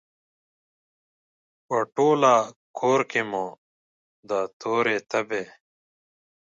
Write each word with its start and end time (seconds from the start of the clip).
په 1.67 1.77
ټوله 1.95 2.33
کورکې 2.79 3.09
کې 3.11 3.21
مو 3.29 3.45
د 4.29 4.31
تورې 4.59 4.97
تبې، 5.11 5.43